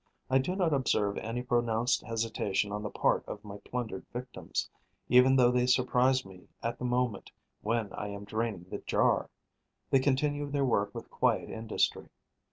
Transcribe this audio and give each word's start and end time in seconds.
I 0.31 0.39
do 0.39 0.55
not 0.55 0.73
observe 0.73 1.19
any 1.19 1.43
pronounced 1.43 2.01
hesitation 2.01 2.71
on 2.71 2.81
the 2.81 2.89
part 2.89 3.23
of 3.27 3.45
my 3.45 3.59
plundered 3.59 4.03
victims, 4.11 4.67
even 5.09 5.35
though 5.35 5.51
they 5.51 5.67
surprise 5.67 6.25
me 6.25 6.47
at 6.63 6.79
the 6.79 6.85
moment 6.85 7.31
when 7.61 7.93
I 7.93 8.07
am 8.07 8.23
draining 8.25 8.63
the 8.71 8.79
jar; 8.79 9.29
they 9.91 9.99
continue 9.99 10.49
their 10.49 10.65
work 10.65 10.95
with 10.95 11.11
quiet 11.11 11.51
industry. 11.51 12.09